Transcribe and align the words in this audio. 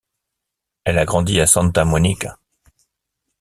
Elle 0.83 0.97
a 0.97 1.05
grandi 1.05 1.39
à 1.39 1.45
Santa 1.45 1.85
Monica. 1.85 2.39